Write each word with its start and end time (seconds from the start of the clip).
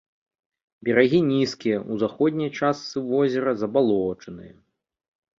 Берагі 0.87 1.17
нізкія, 1.33 1.77
у 1.95 1.97
заходняй 2.03 2.49
частцы 2.59 3.03
возера 3.11 3.53
забалочаныя. 3.65 4.53